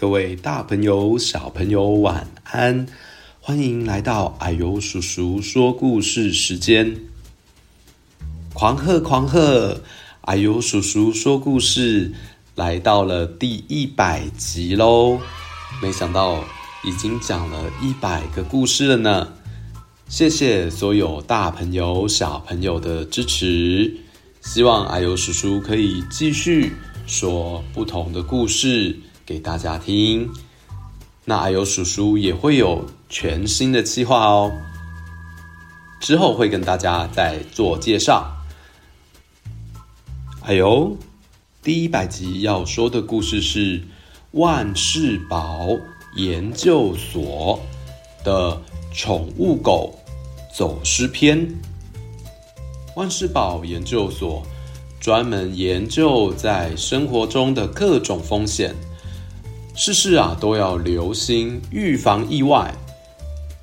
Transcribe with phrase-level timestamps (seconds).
[0.00, 2.86] 各位大朋友、小朋友，晚安！
[3.40, 6.96] 欢迎来到啊呦叔叔说故事时间。
[8.54, 9.80] 狂贺狂贺！
[10.20, 12.12] 啊呦叔叔说故事
[12.54, 15.18] 来到了第一百集喽！
[15.82, 16.44] 没想到
[16.84, 19.32] 已经讲了一百个故事了呢。
[20.06, 23.92] 谢谢所有大朋友、小朋友的支持，
[24.42, 26.72] 希望阿尤叔叔可以继续
[27.04, 28.96] 说不同的故事
[29.28, 30.32] 给大家听。
[31.26, 34.50] 那阿尤叔叔也会有全新的计划哦，
[36.00, 38.34] 之后会跟大家再做介绍。
[40.40, 40.96] 啊呦，
[41.62, 43.82] 第一百集要说的故事是
[44.30, 45.76] 万事宝
[46.16, 47.60] 研究所
[48.24, 48.58] 的
[48.94, 49.94] 宠物狗
[50.56, 51.54] 走失篇。
[52.96, 54.42] 万事宝研究所
[54.98, 58.74] 专门研究在生活中的各种风险，
[59.80, 62.74] 事事啊都要留心预防意外。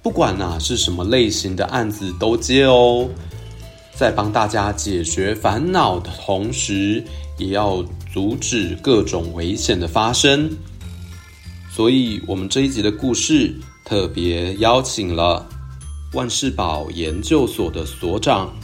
[0.02, 3.10] 不管啊是什么类型的案子都接哦，
[3.94, 7.04] 在帮大家解决烦恼的同时，
[7.38, 10.50] 也要阻止各种危险的发生。
[11.70, 15.46] 所以，我们这一集的故事特别邀请了
[16.14, 18.56] 万事宝研究所的所长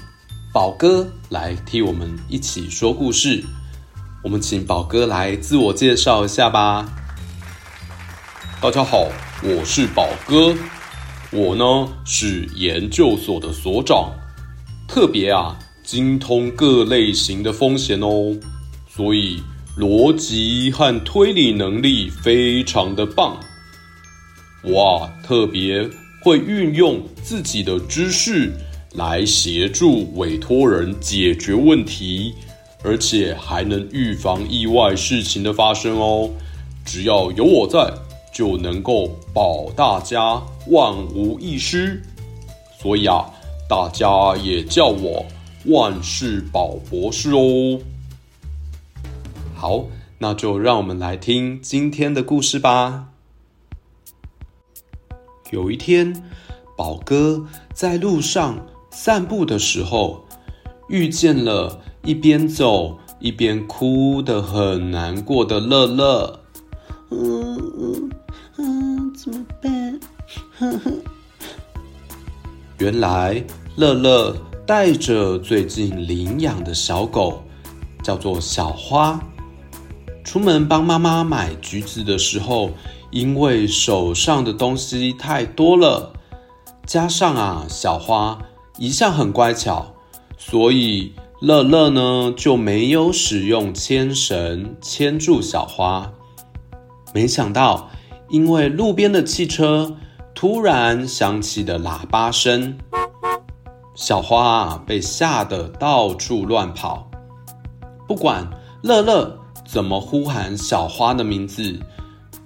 [0.54, 3.44] 宝哥来替我们一起说故事。
[4.24, 6.90] 我们请宝哥来自我介绍一下吧。
[8.62, 9.08] 大家好，
[9.42, 10.56] 我是宝哥，
[11.32, 14.14] 我呢是研究所的所长，
[14.88, 18.38] 特别啊精通各类型的风险哦，
[18.88, 19.42] 所以。
[19.78, 23.40] 逻辑和推理能力非常的棒，
[24.66, 25.10] 哇！
[25.24, 25.90] 特别
[26.22, 28.52] 会运用自己的知识
[28.94, 32.34] 来协助委托人解决问题，
[32.84, 36.30] 而且还能预防意外事情的发生哦。
[36.86, 37.92] 只要有我在，
[38.32, 42.02] 就能够保大家万无一失。
[42.80, 43.30] 所以啊，
[43.70, 45.26] 大家也叫我
[45.66, 47.80] 万事宝博士哦。
[49.56, 49.86] 好，
[50.18, 53.10] 那就让我们来听今天的故事吧。
[55.52, 56.24] 有一天，
[56.78, 60.26] 宝哥在路上散步的时候，
[60.88, 66.40] 遇见了一边走一边哭得很难过的乐乐。
[67.12, 68.10] 嗯嗯
[68.64, 70.00] 嗯，怎么办？
[72.78, 73.44] 原来，
[73.76, 77.44] 乐乐带着最近领养的小狗，
[78.04, 79.20] 叫做小花。
[80.24, 82.70] 出门帮妈妈买橘子的时候，
[83.10, 86.14] 因为手上的东西太多了，
[86.86, 88.38] 加上啊，小花
[88.78, 89.96] 一向很乖巧，
[90.38, 96.14] 所以乐乐呢就没有使用牵绳牵住小花。
[97.14, 97.90] 没想到，
[98.32, 99.96] 因为路边的汽车
[100.34, 102.78] 突然响起的喇叭声，
[103.94, 107.10] 小花啊被吓得到处乱跑。
[108.08, 108.50] 不管
[108.82, 109.38] 乐乐。
[109.64, 111.80] 怎么呼喊小花的名字，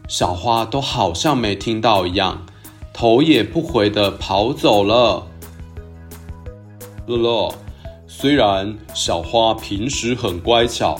[0.07, 2.45] 小花都好像没听到一样，
[2.93, 5.25] 头也不回地跑走了。
[7.07, 7.51] 乐乐，
[8.05, 10.99] 虽然小花平时很乖巧，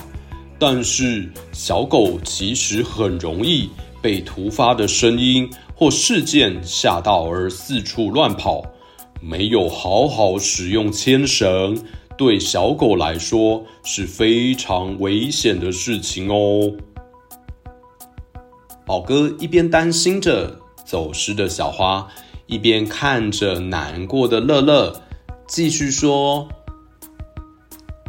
[0.57, 3.69] 但是小狗其实很容易
[4.05, 8.61] 被突发的声音或事件吓到而四处乱跑，
[9.19, 11.75] 没有好好使用牵绳。
[12.16, 16.71] 对小狗来说是非常危险的事情哦。
[18.85, 20.55] 宝哥一边担心着
[20.85, 22.07] 走失的小花，
[22.45, 25.01] 一边看着难过的乐乐，
[25.47, 26.47] 继续说：“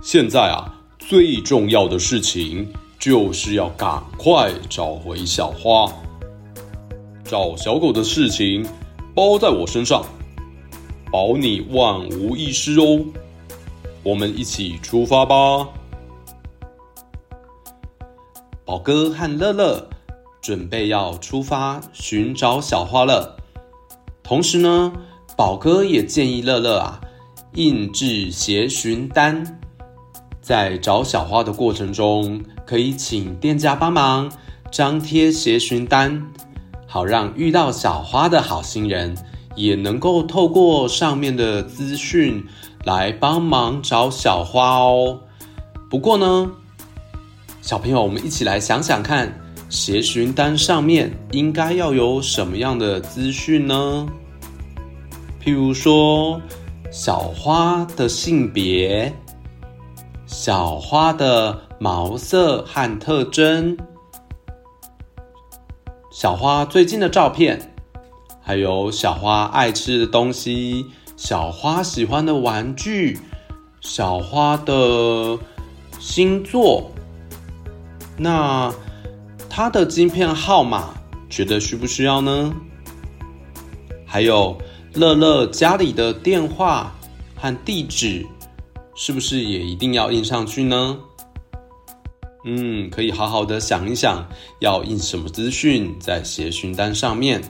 [0.05, 2.71] 现在啊，最重要的事情
[3.07, 5.89] 就是要赶快找回小花。
[7.23, 8.67] 找小狗的事情
[9.15, 10.05] 包在我身上，
[11.13, 13.05] 保你万无一失哦。”
[14.03, 15.69] 我们一起出发吧！
[18.65, 19.89] 宝哥和乐乐
[20.43, 23.37] 准备要出发寻找小花了。
[24.25, 24.93] 同时呢，
[25.37, 27.01] 宝哥也建议乐乐啊，
[27.55, 29.61] 印制协寻单，
[30.47, 34.31] 在找小花的过程中，可以请店家帮忙
[34.71, 36.23] 张贴协寻单，
[36.87, 39.17] 好让遇到小花的好心人
[39.57, 42.45] 也能够透过上面的资讯。
[42.85, 45.19] 来帮忙找小花哦。
[45.91, 46.49] 不过呢，
[47.61, 49.37] 小朋友，我们一起来想想看，
[49.69, 54.07] 协寻单上面应该要有什么样的资讯呢？
[55.43, 56.41] 譬如说，
[56.93, 59.13] 小花的性别、
[60.27, 63.77] 小花的毛色和特征、
[66.11, 67.75] 小花最近的照片，
[68.43, 70.85] 还有小花爱吃的东西，
[71.17, 73.21] 小花喜欢的玩具，
[73.81, 75.39] 小花的
[76.01, 76.91] 星座。
[78.17, 78.75] 那
[79.49, 80.93] 她的晶片号码，
[81.31, 82.53] 觉得需不需要呢？
[84.05, 84.59] 还有
[84.93, 86.93] 乐乐家里的电话
[87.37, 88.27] 和地址，
[88.97, 90.99] 是不是也一定要印上去呢？
[92.47, 94.27] 嗯，可以好好的想一想，
[94.61, 97.43] 要印什么资讯在协寻单上面。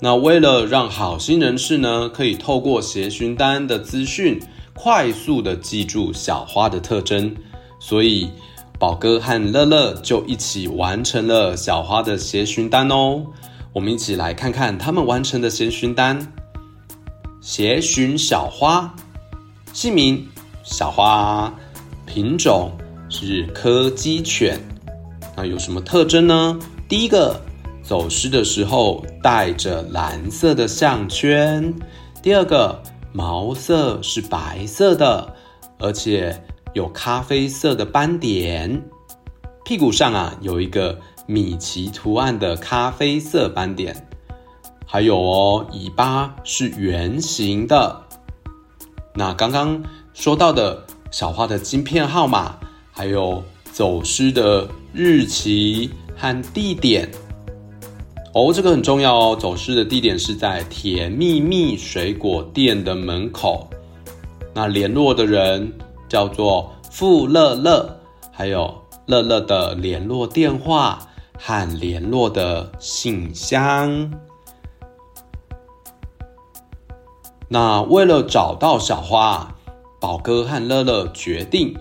[0.00, 4.40] 那为了让好心人士呢，可以透过协寻单的资讯，
[4.74, 7.36] 快速的记住小花的特征，
[7.78, 8.28] 所以
[8.78, 13.24] 宝哥和乐乐就一起完成了小花的协寻单哦。
[13.74, 16.32] 我们一起来看看他们完成的协寻单。
[17.42, 18.94] 协寻小花，
[19.72, 20.26] 姓名
[20.62, 21.52] 小花，
[22.06, 22.70] 品种。
[23.12, 24.56] 是柯基犬，
[25.36, 26.56] 那有什么特征呢？
[26.88, 27.40] 第一个，
[27.82, 31.74] 走失的时候带着蓝色的项圈；
[32.22, 32.80] 第二个，
[33.12, 35.34] 毛色是白色的，
[35.80, 36.40] 而且
[36.72, 38.80] 有咖啡色的斑点，
[39.64, 40.96] 屁股上啊有一个
[41.26, 44.06] 米奇图案的咖啡色斑点，
[44.86, 48.04] 还有哦，尾巴是圆形的。
[49.20, 49.78] 那刚刚
[50.14, 52.56] 说到的小花的晶片号码。
[52.92, 57.10] 还有走失的日期和地点
[58.34, 59.36] 哦，这个很重要哦。
[59.40, 63.70] 走失的地点是在甜蜜蜜水果店的门口。
[64.52, 65.72] 那联络的人
[66.08, 67.88] 叫做傅乐乐，
[68.30, 68.74] 还有
[69.06, 70.98] 乐乐的联络电话
[71.38, 74.10] 和联络的信箱。
[77.52, 79.56] 那为了找到小花，
[80.00, 81.76] 宝哥和乐乐决定。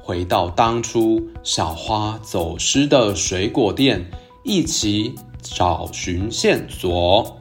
[0.00, 4.08] 回到当初小花走失的水果店，
[4.44, 7.36] 一起找寻线索。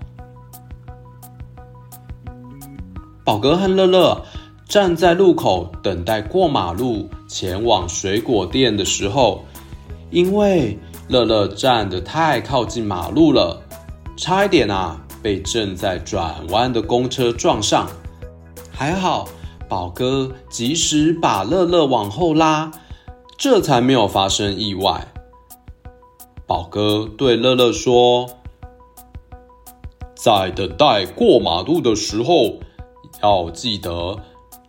[3.23, 4.25] 宝哥和乐乐
[4.67, 9.45] 站在路口等待过马路前往水果店的时候，
[10.09, 13.61] 因为乐乐站得太靠近马路了，
[14.17, 17.87] 差一点啊被正在转弯的公车撞上，
[18.71, 19.27] 还好。
[19.69, 22.69] 宝哥及时把乐乐往后拉，
[23.37, 25.07] 这才没有发生意外。
[26.45, 28.29] 宝哥对乐乐说
[30.13, 32.59] ：“在等待过马路的时候，
[33.23, 34.19] 要记得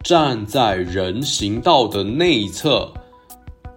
[0.05, 2.93] 站在人行道的内侧，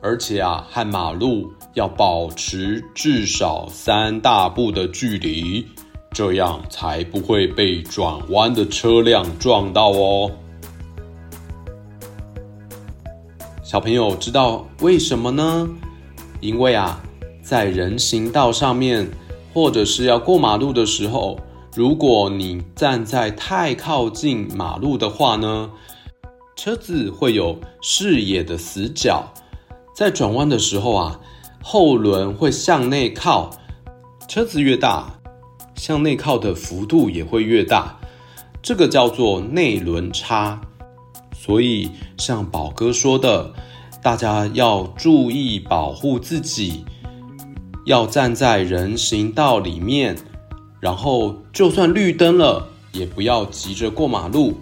[0.03, 5.65] 而且啊，和马路要保持至少三大步的距离，
[6.15, 10.31] 这样才不会被转弯的车辆撞到哦。”
[13.61, 15.67] 小朋友知道为什么呢？
[16.39, 17.03] 因为啊，
[17.41, 19.05] 在人行道上面，
[19.53, 21.37] 或者是要过马路的时候，
[21.75, 25.69] 如果你站在太靠近马路的话呢，
[26.55, 29.33] 车子会有视野的死角，
[29.93, 31.19] 在转弯的时候啊，
[31.61, 33.49] 后轮会向内靠，
[34.29, 35.19] 车子越大，
[35.75, 37.97] 向内靠的幅度也会越大，
[38.61, 40.59] 这个叫做内轮差。
[41.37, 43.53] 所以，像宝哥说的，
[44.01, 46.83] 大家要注意保护自己，
[47.85, 50.15] 要站在人行道里面，
[50.79, 54.55] 然后就算绿灯了，也不要急着过马路，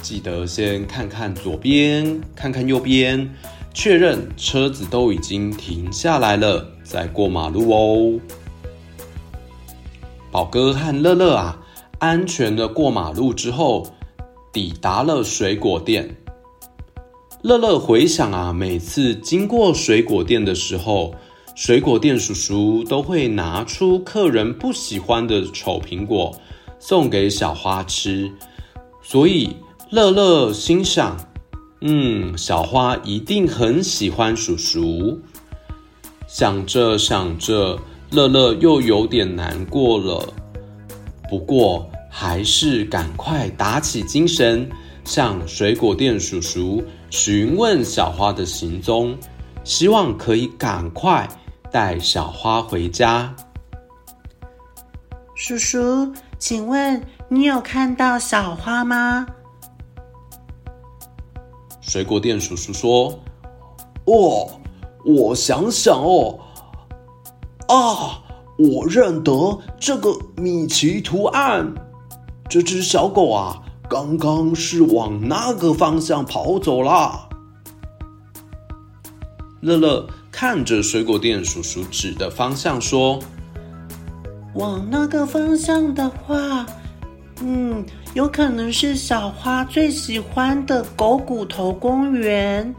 [0.00, 3.30] 记得先看看左边，看看右边，
[3.74, 8.20] 确认车子都已经停下来了，再过马路哦。
[10.30, 11.58] 宝哥和乐乐啊，
[11.98, 13.84] 安全的过马路之后，
[14.52, 16.16] 抵达了水果店。
[17.42, 21.14] 乐乐回想啊，每次经过水果店的时候，
[21.56, 26.32] 水果店叔叔都会拿出客人不喜欢的丑苹果
[26.78, 28.30] 送给小花吃，
[29.02, 29.56] 所以
[29.90, 31.16] 乐乐心想：
[31.80, 35.18] 嗯，小花一定很喜欢叔叔。
[36.28, 37.80] 想着想着，
[38.12, 40.34] 乐乐又有点难过了，
[41.28, 44.68] 不过还是赶快打起精神。
[45.04, 49.16] 向水果店叔叔询问小花的行踪，
[49.64, 51.28] 希望可以赶快
[51.70, 53.34] 带小花回家。
[55.34, 59.26] 叔叔，请问你有看到小花吗？
[61.80, 63.18] 水果店叔叔说
[64.04, 64.50] ：“哦，
[65.04, 66.38] 我想想哦，
[67.70, 68.22] 啊，
[68.58, 71.72] 我认得这个米奇图案，
[72.48, 77.28] 这只小狗啊。”刚刚是往那个方向跑走啦。
[79.60, 83.18] 乐乐看着水果店叔叔指的方向说
[84.54, 86.64] ：“往那个方向的话，
[87.40, 87.84] 嗯，
[88.14, 92.72] 有可能是小花最喜欢的狗骨头公园。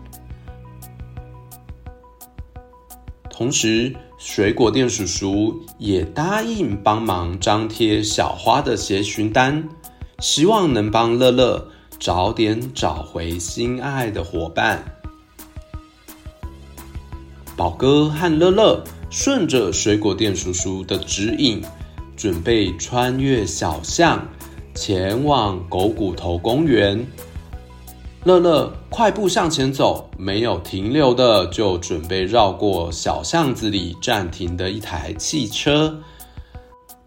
[3.30, 3.94] 同时，
[4.24, 9.68] 水果店叔叔也答应帮忙张贴小花的协寻单，
[10.20, 11.68] 希望能帮乐乐
[12.00, 14.84] 早点找回心爱的伙伴。
[17.58, 21.60] 宝哥和乐乐顺着水果店叔叔的指引，
[22.16, 24.24] 准备穿越小巷，
[24.76, 27.04] 前往狗骨头公园。
[28.24, 35.98] 乐乐快步向前走，没有停留的，就准备绕过小巷子里暂停的一台汽车。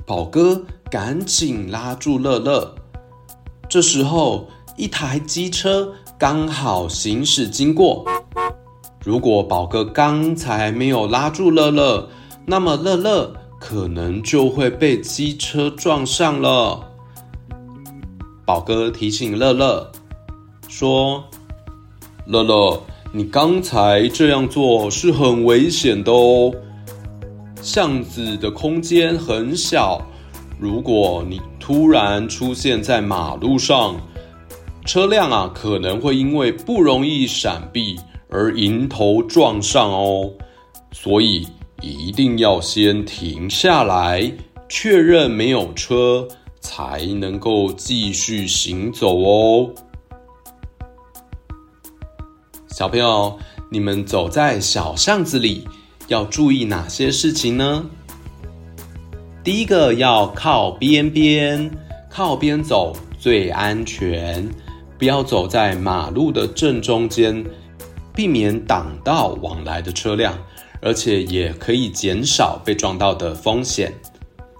[0.04, 2.74] 宝哥赶紧拉住乐乐。
[3.68, 8.04] 这时候，一台机车刚好行驶经过。
[9.04, 12.08] 如果宝哥刚才没有拉住乐乐，
[12.44, 16.90] 那么乐乐可能就会被机车撞上了。
[18.44, 19.92] 宝哥提醒乐乐。
[20.76, 21.22] 说
[22.26, 26.52] ：“乐乐，你刚才这样做是很危险的哦。
[27.62, 30.04] 巷子的空间很小，
[30.58, 33.94] 如果你突然出现在马路上，
[34.84, 37.96] 车辆啊可能会因为不容易闪避
[38.28, 40.28] 而迎头撞上哦。
[40.90, 41.46] 所以
[41.82, 44.28] 一定要先停下来，
[44.68, 46.26] 确认没有车，
[46.60, 49.70] 才能够继续行走哦。”
[52.74, 53.38] 小朋友，
[53.70, 55.64] 你们走在小巷子里，
[56.08, 57.86] 要注意哪些事情呢？
[59.44, 61.70] 第一个要靠边边，
[62.10, 64.50] 靠边走最安全，
[64.98, 67.44] 不要走在马路的正中间，
[68.12, 70.36] 避免挡到往来的车辆，
[70.82, 73.92] 而且也可以减少被撞到的风险。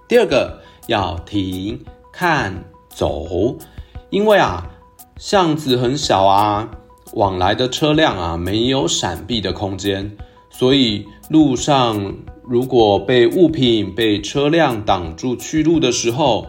[0.07, 2.63] 第二个要停、看、
[2.95, 3.59] 走，
[4.11, 4.71] 因为啊，
[5.19, 6.71] 巷子很小啊。
[7.13, 10.17] 往来的车辆啊，没有闪避的空间，
[10.51, 16.47] 所以路上如果被物品、被车辆挡住去路的时候，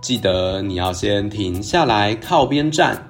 [0.00, 3.08] 记得你要先停下来靠边站，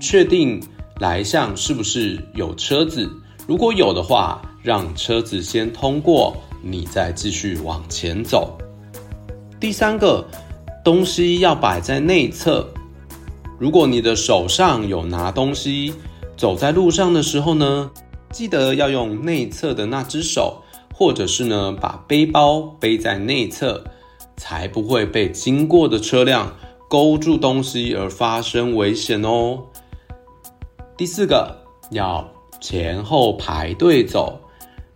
[0.00, 0.62] 确定
[1.00, 3.10] 来向是不是有车子。
[3.46, 8.56] 如果有的话，让车子先通过，你再继续往前走。
[9.58, 10.24] 第三个，
[10.84, 12.68] 东西要摆在内侧。
[13.62, 15.94] 如果你的手上有拿东西，
[16.36, 17.92] 走在路上的时候呢，
[18.32, 20.60] 记得要用内侧的那只手，
[20.92, 23.84] 或者是呢，把背包背在内侧，
[24.36, 26.52] 才不会被经过的车辆
[26.90, 29.60] 勾住东西而发生危险哦。
[30.96, 31.56] 第四个，
[31.92, 32.28] 要
[32.60, 34.40] 前后排队走，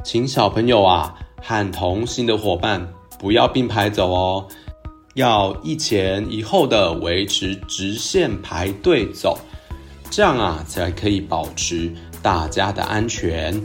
[0.02, 4.48] 请小朋友啊和同行的伙伴不要并排走哦。
[5.16, 9.38] 要一前一后的维持直线排队走，
[10.10, 13.58] 这样啊才可以保持大家的安全。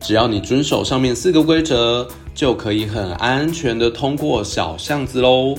[0.00, 5.54] 只要你遵守上面四个规则，就可以很安全的通过小巷子喽。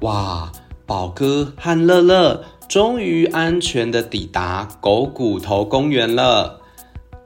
[0.00, 0.52] 哇，
[0.84, 6.60] 宝哥和乐乐终于安全的抵达狗骨头公园了。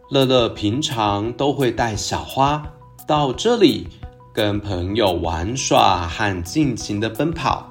[0.09, 2.63] 乐乐平常都会带小花
[3.09, 3.89] 到这里。
[4.33, 7.67] 跟朋友玩耍和尽情的奔跑，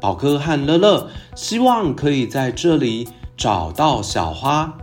[0.00, 4.76] 宝哥和乐乐希望可以在这里找到小花。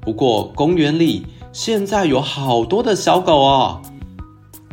[0.00, 3.82] 不过公园里现在有好多的小狗哦，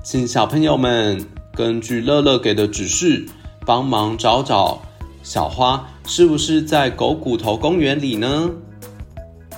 [0.02, 3.28] 请小朋友们根据乐乐给的指示，
[3.66, 4.80] 帮忙找找
[5.24, 8.50] 小花是不是在狗骨头公园里呢？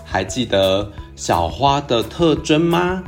[0.03, 3.03] 还记得小花的特征吗？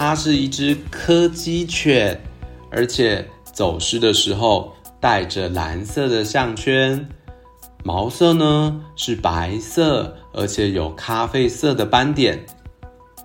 [0.00, 2.18] 它是一只柯基犬，
[2.70, 7.06] 而且走失的时候带着蓝色的项圈，
[7.84, 12.46] 毛色呢是白色，而且有咖啡色的斑点，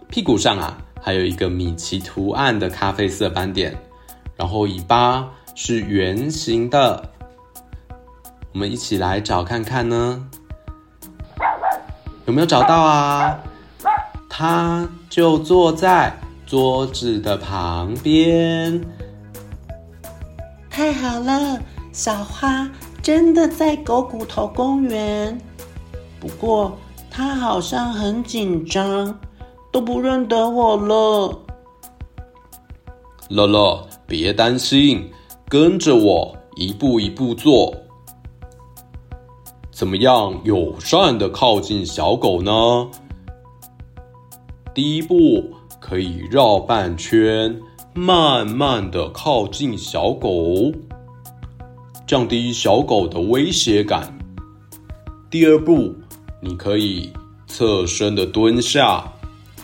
[0.10, 3.74] 屁股上啊还有一个米奇图案的咖啡色斑点，
[4.36, 7.10] 然后尾巴是圆形的。
[8.52, 10.28] 我们一起来找看看呢，
[12.26, 13.40] 有没有找到啊？
[14.30, 16.14] 它就坐在。
[16.46, 18.80] 桌子的旁边，
[20.70, 21.60] 太好了！
[21.92, 22.70] 小花
[23.02, 25.36] 真的在狗骨头公园，
[26.20, 26.78] 不过
[27.10, 29.18] 它好像很紧张，
[29.72, 31.40] 都不认得我了。
[33.30, 35.10] 乐乐，别担心，
[35.50, 37.74] 跟着我一步一步做。
[39.72, 42.88] 怎么样，友善的靠近小狗呢？
[44.76, 45.55] 第一步。
[45.88, 47.56] 可以绕半圈，
[47.94, 50.74] 慢慢的靠近小狗，
[52.08, 54.12] 降低小狗的威胁感。
[55.30, 55.94] 第二步，
[56.42, 57.12] 你可以
[57.46, 59.04] 侧身的蹲下，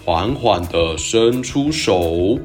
[0.05, 2.37] 缓缓的伸出手，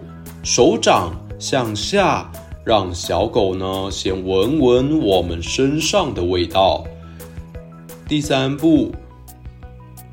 [0.43, 2.33] 手掌向下，
[2.65, 6.83] 让小狗呢先闻闻我们身上的味道。
[8.09, 8.91] 第三步，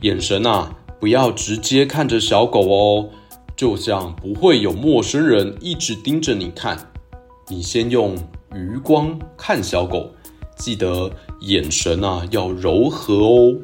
[0.02, 3.10] 眼神啊，不要直接看着小狗哦。
[3.64, 6.78] 就像不会有陌生人一直盯着你看，
[7.48, 8.14] 你先用
[8.54, 10.12] 余光看小狗，
[10.58, 13.56] 记得眼神啊要柔和哦。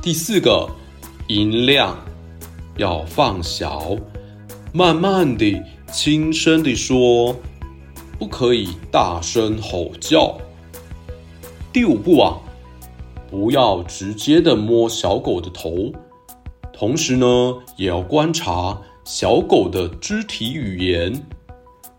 [0.00, 0.70] 第四个，
[1.26, 1.98] 音量
[2.76, 3.96] 要放小，
[4.72, 5.60] 慢慢地、
[5.92, 7.34] 轻声地说，
[8.20, 10.38] 不可以大声吼叫。
[11.72, 12.38] 第五步啊，
[13.28, 15.92] 不要直接的摸小狗的头。
[16.78, 17.26] 同时呢，
[17.76, 21.24] 也要观察小狗的肢体语言。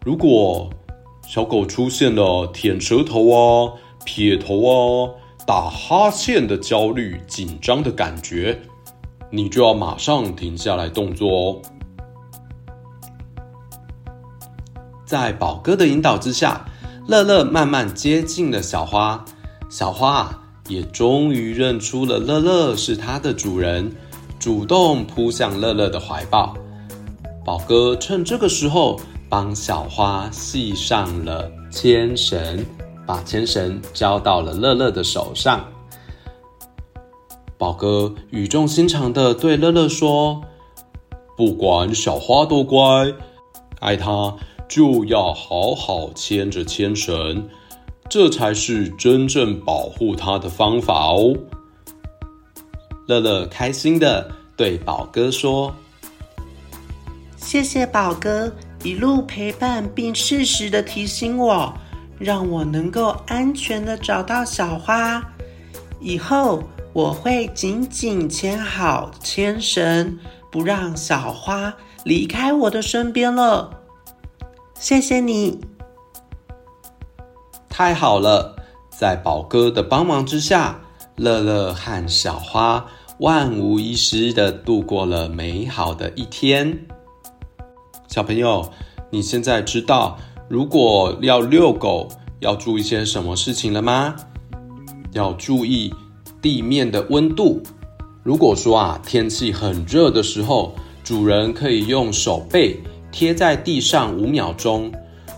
[0.06, 0.70] 如果
[1.28, 3.74] 小狗出现了舔舌头啊、
[4.06, 5.10] 撇头啊、
[5.48, 8.62] 打哈欠的焦虑、紧张的感觉，
[9.32, 11.62] 你就要马上停下来动作哦。
[15.08, 16.70] 在宝哥的引导之下，
[17.08, 19.26] 乐乐慢慢接近了小花。
[19.70, 23.92] 小花也终于认出了乐乐是它的主人。
[24.48, 26.56] 主动扑向乐乐的怀抱，
[27.44, 32.66] 宝哥趁这个时候帮小花系上了牵绳，
[33.06, 35.70] 把牵绳交到了乐乐的手上。
[37.58, 40.42] 宝哥语重心长地对乐乐说
[41.36, 42.80] ：“不管小花多乖，
[43.82, 44.34] 爱它
[44.70, 47.50] 就要好好牵着牵绳，
[48.10, 51.36] 这才是真正保护它的方法哦。”
[53.08, 55.72] 乐乐开心的对宝哥说
[57.38, 61.72] ：“谢谢宝哥一路陪伴，并适时的提醒我，
[62.18, 65.24] 让我能够安全的找到小花。
[66.00, 70.18] 以后我会紧紧牵好牵绳，
[70.52, 71.72] 不让小花
[72.04, 73.70] 离开我的身边了。
[74.80, 75.62] 谢谢你，
[77.70, 78.56] 太好了！
[78.90, 80.80] 在宝哥的帮忙之下，
[81.16, 82.84] 乐乐和小花。”
[83.20, 86.86] 万无一失的度过了美好的一天。
[88.08, 88.72] 小朋友，
[89.10, 92.08] 你现在知道如果要遛狗
[92.42, 94.16] 要注意些什么事情了吗？
[95.14, 95.92] 要注意
[96.44, 97.60] 地面的温度。
[98.22, 102.80] 如果说啊，天气很热的时候，主人可以用手背
[103.12, 104.92] 贴在地上五秒钟。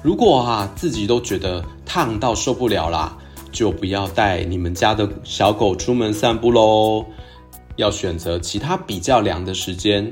[0.03, 3.17] 如果啊，自己都觉得烫到受不了啦，
[3.53, 7.05] 就不要带你们家的小狗出门散步喽。
[7.79, 10.11] 要选择其他比较凉的时间。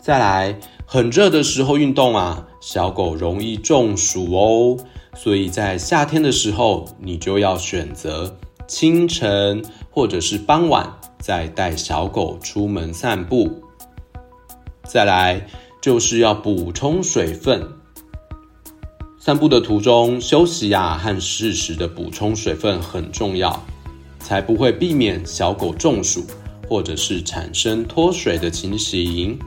[0.00, 4.76] 再来，很热的时候运动啊，小狗容易中暑哦。
[5.14, 13.62] 所以在夏天的时候，你就要选择清晨或者是傍晚再带小狗出门散步。
[14.84, 15.46] 再来，
[15.82, 17.68] 就是要补充水分。
[19.18, 23.62] 散步的途中休息呀，和适时的补充水分很重要，
[24.18, 26.24] 才不会避免小狗中暑。
[26.72, 29.38] 或者是产生脱水的情形，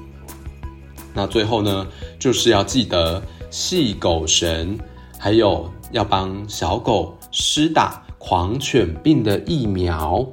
[1.11, 1.87] 那最后呢，
[2.19, 4.77] 就是要记得系狗绳，
[5.17, 10.23] 还有要帮小狗施打狂犬病的疫苗。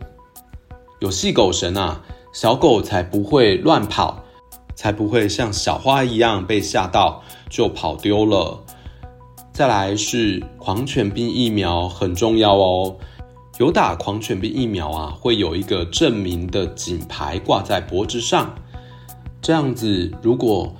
[1.00, 4.22] 有系狗绳啊，小狗才不会乱跑，
[4.74, 8.62] 才不会像小花一样被吓到就跑丢了。
[9.50, 12.98] 再来是狂犬病疫苗很重要哦。
[13.58, 18.52] 有打狂犬病疫苗啊，会有一个证明的警牌挂在脖子上。
[19.40, 20.74] 这样子，如果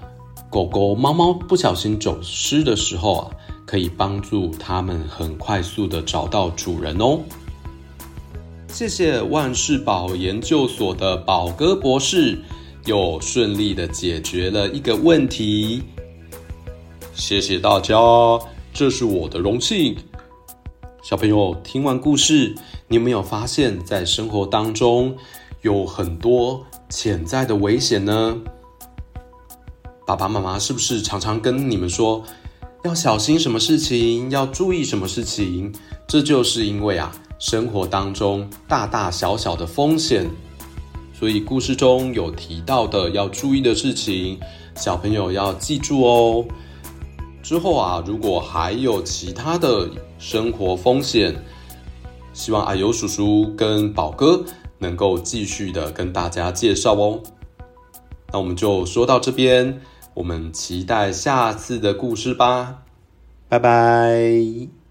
[0.49, 3.31] 狗狗、猫猫不小心走失的时候啊，
[3.67, 7.21] 可以帮助它们很快速的找到主人哦。
[8.69, 12.39] 谢谢万事宝研究所的宝哥博士，
[12.87, 15.83] 又顺利的解决了一个问题。
[17.13, 17.97] 谢谢大家，
[18.73, 19.95] 这是我的荣幸。
[21.03, 22.55] 小朋友听完故事，
[22.87, 25.17] 你有没有发现，在生活当中
[25.63, 28.39] 有很多潜在的危险呢？
[30.07, 32.23] 爸爸妈妈是不是常常跟你们说，
[32.85, 35.75] 要小心什么事情，要注意什么事情？
[36.07, 37.11] 这就是因为啊，
[37.41, 40.31] 生活当中大大小小的风险，
[41.13, 44.39] 所以故事中有提到的要注意的事情，
[44.77, 46.45] 小朋友要记住哦。
[47.43, 51.35] 之后啊，如果还有其他的生活风险，
[52.33, 54.43] 希望阿尤叔叔跟宝哥
[54.79, 57.21] 能够继续的跟大家介绍哦。
[58.33, 59.81] 那我们就说到这边，
[60.15, 62.83] 我们期待下次的故事吧，
[63.49, 64.82] 拜拜。